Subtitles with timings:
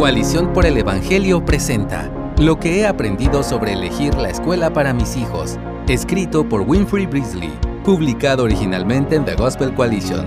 [0.00, 5.14] Coalición por el Evangelio presenta Lo que he aprendido sobre elegir la escuela para mis
[5.14, 7.52] hijos, escrito por Winfrey Brisley,
[7.84, 10.24] publicado originalmente en The Gospel Coalition.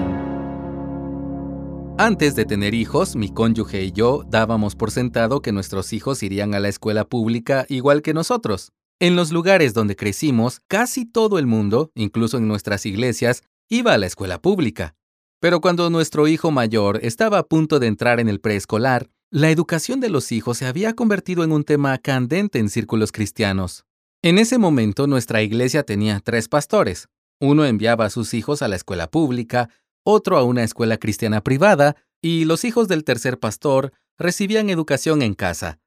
[1.97, 6.53] Antes de tener hijos, mi cónyuge y yo dábamos por sentado que nuestros hijos irían
[6.53, 8.73] a la escuela pública igual que nosotros.
[8.99, 13.97] En los lugares donde crecimos, casi todo el mundo, incluso en nuestras iglesias, iba a
[13.97, 14.93] la escuela pública.
[15.39, 19.99] Pero cuando nuestro hijo mayor estaba a punto de entrar en el preescolar, la educación
[19.99, 23.83] de los hijos se había convertido en un tema candente en círculos cristianos.
[24.21, 27.07] En ese momento nuestra iglesia tenía tres pastores.
[27.41, 29.69] Uno enviaba a sus hijos a la escuela pública,
[30.03, 35.33] otro a una escuela cristiana privada, y los hijos del tercer pastor recibían educación en
[35.33, 35.79] casa.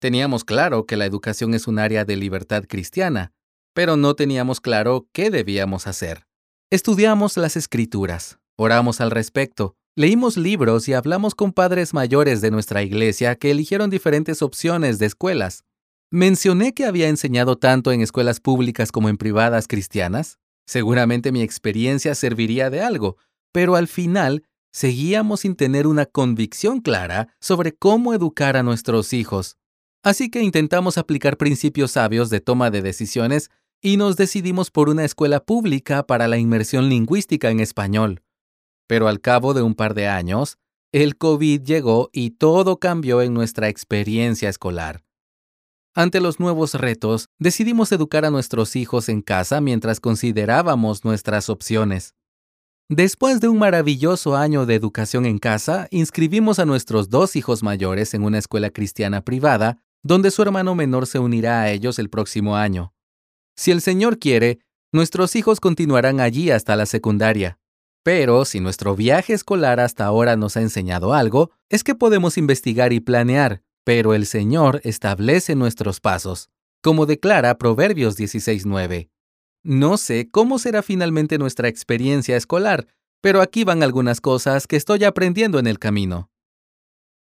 [0.00, 3.30] Teníamos claro que la educación es un área de libertad cristiana,
[3.74, 6.26] pero no teníamos claro qué debíamos hacer.
[6.68, 12.84] Estudiamos las escrituras, oramos al respecto, Leímos libros y hablamos con padres mayores de nuestra
[12.84, 15.64] iglesia que eligieron diferentes opciones de escuelas.
[16.08, 20.38] ¿Mencioné que había enseñado tanto en escuelas públicas como en privadas cristianas?
[20.68, 23.16] Seguramente mi experiencia serviría de algo,
[23.50, 29.56] pero al final seguíamos sin tener una convicción clara sobre cómo educar a nuestros hijos.
[30.04, 33.50] Así que intentamos aplicar principios sabios de toma de decisiones
[33.82, 38.22] y nos decidimos por una escuela pública para la inmersión lingüística en español.
[38.88, 40.58] Pero al cabo de un par de años,
[40.90, 45.04] el COVID llegó y todo cambió en nuestra experiencia escolar.
[45.94, 52.14] Ante los nuevos retos, decidimos educar a nuestros hijos en casa mientras considerábamos nuestras opciones.
[52.88, 58.14] Después de un maravilloso año de educación en casa, inscribimos a nuestros dos hijos mayores
[58.14, 62.56] en una escuela cristiana privada, donde su hermano menor se unirá a ellos el próximo
[62.56, 62.94] año.
[63.56, 64.60] Si el Señor quiere,
[64.90, 67.58] nuestros hijos continuarán allí hasta la secundaria.
[68.02, 72.92] Pero si nuestro viaje escolar hasta ahora nos ha enseñado algo, es que podemos investigar
[72.92, 76.50] y planear, pero el Señor establece nuestros pasos,
[76.82, 79.10] como declara Proverbios 16.9.
[79.62, 82.86] No sé cómo será finalmente nuestra experiencia escolar,
[83.20, 86.30] pero aquí van algunas cosas que estoy aprendiendo en el camino.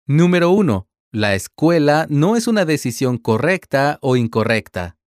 [0.07, 0.87] Número 1.
[1.11, 4.97] La escuela no es una decisión correcta o incorrecta.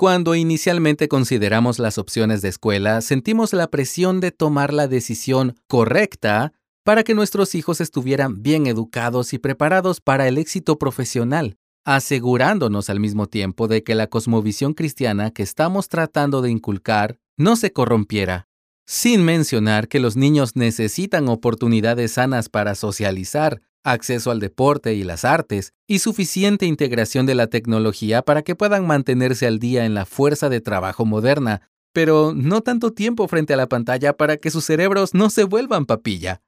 [0.00, 6.54] Cuando inicialmente consideramos las opciones de escuela, sentimos la presión de tomar la decisión correcta
[6.84, 12.98] para que nuestros hijos estuvieran bien educados y preparados para el éxito profesional, asegurándonos al
[12.98, 18.48] mismo tiempo de que la cosmovisión cristiana que estamos tratando de inculcar no se corrompiera,
[18.86, 25.24] sin mencionar que los niños necesitan oportunidades sanas para socializar, acceso al deporte y las
[25.24, 30.06] artes, y suficiente integración de la tecnología para que puedan mantenerse al día en la
[30.06, 34.64] fuerza de trabajo moderna, pero no tanto tiempo frente a la pantalla para que sus
[34.64, 36.42] cerebros no se vuelvan papilla.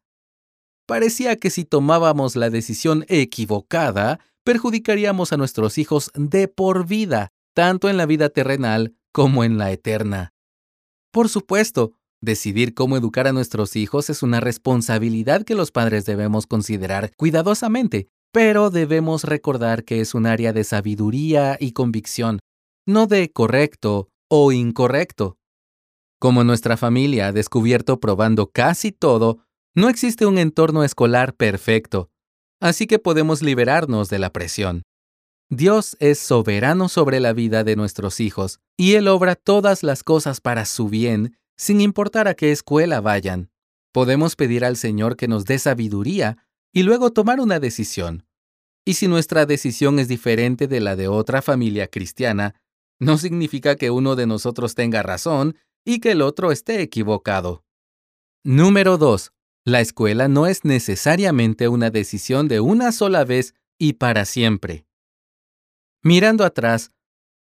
[0.86, 7.88] Parecía que si tomábamos la decisión equivocada, perjudicaríamos a nuestros hijos de por vida, tanto
[7.88, 10.32] en la vida terrenal como en la eterna.
[11.12, 11.92] Por supuesto,
[12.22, 18.06] Decidir cómo educar a nuestros hijos es una responsabilidad que los padres debemos considerar cuidadosamente,
[18.32, 22.38] pero debemos recordar que es un área de sabiduría y convicción,
[22.86, 25.36] no de correcto o incorrecto.
[26.20, 29.38] Como nuestra familia ha descubierto probando casi todo,
[29.74, 32.08] no existe un entorno escolar perfecto,
[32.60, 34.82] así que podemos liberarnos de la presión.
[35.50, 40.40] Dios es soberano sobre la vida de nuestros hijos, y Él obra todas las cosas
[40.40, 43.50] para su bien sin importar a qué escuela vayan.
[43.92, 46.38] Podemos pedir al Señor que nos dé sabiduría
[46.72, 48.26] y luego tomar una decisión.
[48.84, 52.54] Y si nuestra decisión es diferente de la de otra familia cristiana,
[52.98, 57.64] no significa que uno de nosotros tenga razón y que el otro esté equivocado.
[58.44, 59.32] Número 2.
[59.64, 64.86] La escuela no es necesariamente una decisión de una sola vez y para siempre.
[66.02, 66.90] Mirando atrás,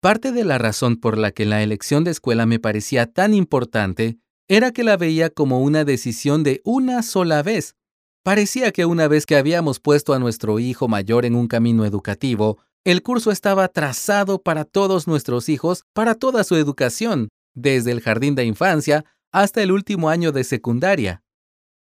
[0.02, 4.18] Parte de la razón por la que la elección de escuela me parecía tan importante
[4.48, 7.76] era que la veía como una decisión de una sola vez.
[8.24, 12.60] Parecía que una vez que habíamos puesto a nuestro hijo mayor en un camino educativo,
[12.86, 18.36] el curso estaba trazado para todos nuestros hijos, para toda su educación, desde el jardín
[18.36, 19.04] de infancia
[19.34, 21.24] hasta el último año de secundaria.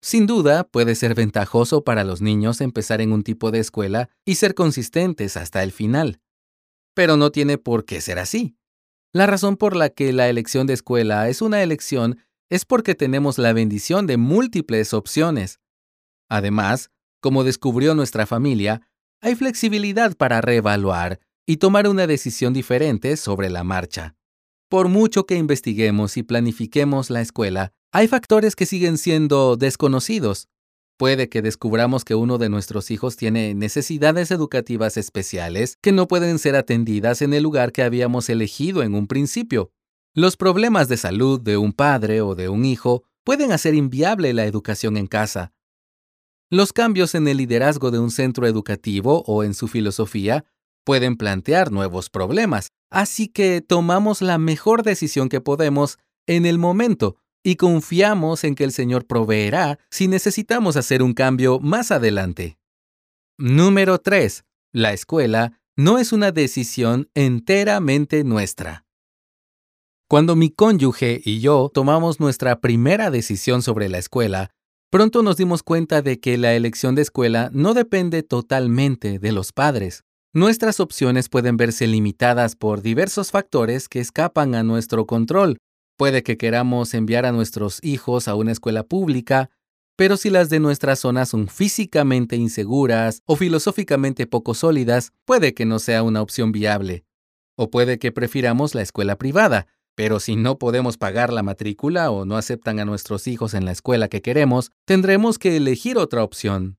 [0.03, 4.35] Sin duda, puede ser ventajoso para los niños empezar en un tipo de escuela y
[4.35, 6.21] ser consistentes hasta el final
[6.95, 8.57] pero no tiene por qué ser así.
[9.13, 12.19] La razón por la que la elección de escuela es una elección
[12.51, 15.61] es porque tenemos la bendición de múltiples opciones.
[16.29, 18.83] Además, como descubrió nuestra familia,
[19.21, 24.17] hay flexibilidad para reevaluar y tomar una decisión diferente sobre la marcha.
[24.69, 30.49] Por mucho que investiguemos y planifiquemos la escuela, hay factores que siguen siendo desconocidos.
[30.97, 36.39] Puede que descubramos que uno de nuestros hijos tiene necesidades educativas especiales que no pueden
[36.39, 39.73] ser atendidas en el lugar que habíamos elegido en un principio.
[40.15, 44.45] Los problemas de salud de un padre o de un hijo pueden hacer inviable la
[44.45, 45.53] educación en casa.
[46.49, 50.45] Los cambios en el liderazgo de un centro educativo o en su filosofía
[50.85, 55.99] pueden plantear nuevos problemas, así que tomamos la mejor decisión que podemos
[56.29, 61.61] en el momento y confiamos en que el Señor proveerá si necesitamos hacer un cambio
[61.61, 62.59] más adelante.
[63.39, 64.45] Número 3.
[64.73, 68.85] La escuela no es una decisión enteramente nuestra.
[70.09, 74.51] Cuando mi cónyuge y yo tomamos nuestra primera decisión sobre la escuela,
[74.91, 79.53] pronto nos dimos cuenta de que la elección de escuela no depende totalmente de los
[79.53, 80.05] padres.
[80.33, 85.59] Nuestras opciones pueden verse limitadas por diversos factores que escapan a nuestro control.
[85.97, 89.51] Puede que queramos enviar a nuestros hijos a una escuela pública,
[89.97, 95.67] pero si las de nuestra zona son físicamente inseguras o filosóficamente poco sólidas, puede que
[95.67, 97.05] no sea una opción viable.
[97.57, 102.25] O puede que prefiramos la escuela privada, pero si no podemos pagar la matrícula o
[102.25, 106.77] no aceptan a nuestros hijos en la escuela que queremos, tendremos que elegir otra opción.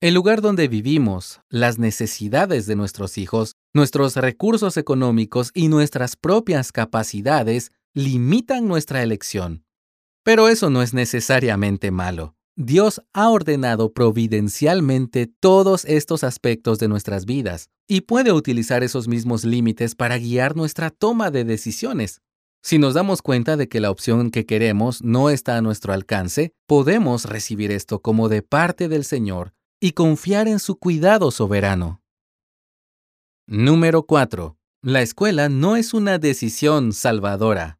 [0.00, 6.72] El lugar donde vivimos, las necesidades de nuestros hijos, nuestros recursos económicos y nuestras propias
[6.72, 9.64] capacidades limitan nuestra elección.
[10.24, 12.34] Pero eso no es necesariamente malo.
[12.56, 19.44] Dios ha ordenado providencialmente todos estos aspectos de nuestras vidas y puede utilizar esos mismos
[19.44, 22.20] límites para guiar nuestra toma de decisiones.
[22.62, 26.52] Si nos damos cuenta de que la opción que queremos no está a nuestro alcance,
[26.66, 32.02] podemos recibir esto como de parte del Señor y confiar en su cuidado soberano.
[33.46, 34.56] Número 4.
[34.80, 37.78] La escuela no es una decisión salvadora.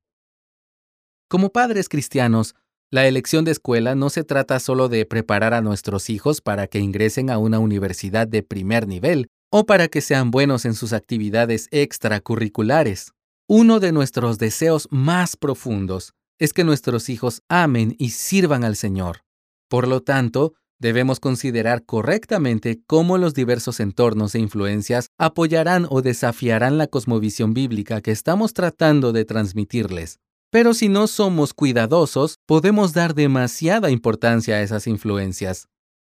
[1.35, 2.55] Como padres cristianos,
[2.93, 6.79] la elección de escuela no se trata solo de preparar a nuestros hijos para que
[6.79, 11.67] ingresen a una universidad de primer nivel o para que sean buenos en sus actividades
[11.73, 13.11] extracurriculares.
[13.49, 19.23] Uno de nuestros deseos más profundos es que nuestros hijos amen y sirvan al Señor.
[19.69, 26.79] Por lo tanto, debemos considerar correctamente cómo los diversos entornos e influencias apoyarán o desafiarán
[26.79, 30.21] la cosmovisión bíblica que estamos tratando de transmitirles.
[30.55, 35.67] Pero si no somos cuidadosos, podemos dar demasiada importancia a esas influencias.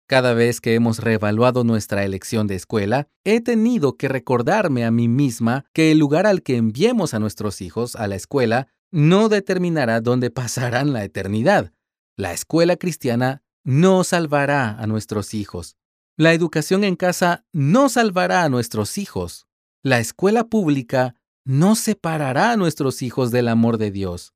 [0.08, 5.08] Cada vez que hemos reevaluado nuestra elección de escuela, he tenido que recordarme a mí
[5.08, 10.02] misma que el lugar al que enviemos a nuestros hijos a la escuela no determinará
[10.02, 11.74] dónde pasarán la eternidad.
[12.16, 15.78] La escuela cristiana no salvará a nuestros hijos.
[16.16, 19.48] La educación en casa no salvará a nuestros hijos.
[19.82, 21.16] La escuela pública
[21.48, 24.34] no separará a nuestros hijos del amor de Dios.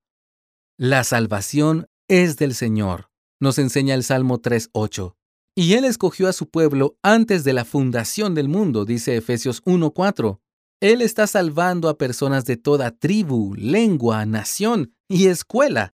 [0.78, 3.10] La salvación es del Señor,
[3.40, 5.16] nos enseña el Salmo 3.8.
[5.54, 10.40] Y Él escogió a su pueblo antes de la fundación del mundo, dice Efesios 1.4.
[10.80, 15.94] Él está salvando a personas de toda tribu, lengua, nación y escuela.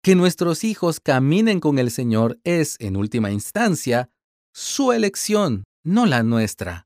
[0.00, 4.10] Que nuestros hijos caminen con el Señor es, en última instancia,
[4.54, 6.85] su elección, no la nuestra.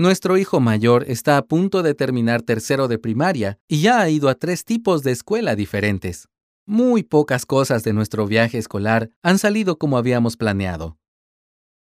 [0.00, 4.30] Nuestro hijo mayor está a punto de terminar tercero de primaria y ya ha ido
[4.30, 6.26] a tres tipos de escuela diferentes.
[6.64, 10.96] Muy pocas cosas de nuestro viaje escolar han salido como habíamos planeado.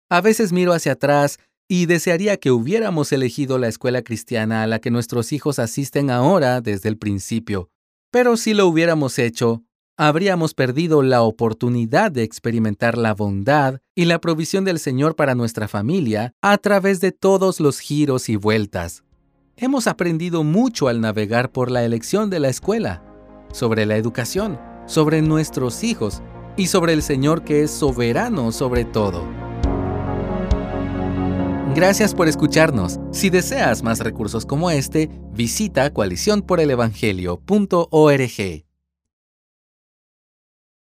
[0.08, 4.78] A veces miro hacia atrás y desearía que hubiéramos elegido la escuela cristiana a la
[4.78, 7.68] que nuestros hijos asisten ahora desde el principio.
[8.10, 9.62] Pero si lo hubiéramos hecho,
[9.96, 15.68] habríamos perdido la oportunidad de experimentar la bondad y la provisión del Señor para nuestra
[15.68, 19.04] familia a través de todos los giros y vueltas.
[19.56, 23.02] Hemos aprendido mucho al navegar por la elección de la escuela,
[23.52, 26.20] sobre la educación, sobre nuestros hijos
[26.58, 29.24] y sobre el Señor que es soberano sobre todo.
[31.74, 33.00] Gracias por escucharnos.
[33.12, 38.65] Si deseas más recursos como este, visita coaliciónporelevangelio.org.